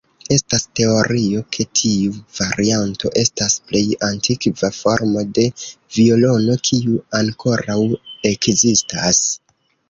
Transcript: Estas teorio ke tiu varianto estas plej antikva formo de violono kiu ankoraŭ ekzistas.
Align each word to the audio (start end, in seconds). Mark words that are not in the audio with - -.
Estas 0.33 0.63
teorio 0.77 1.41
ke 1.57 1.65
tiu 1.79 2.15
varianto 2.37 3.11
estas 3.23 3.57
plej 3.71 3.83
antikva 4.07 4.71
formo 4.79 5.25
de 5.39 5.45
violono 5.99 6.57
kiu 6.71 6.97
ankoraŭ 7.21 7.79
ekzistas. 8.33 9.23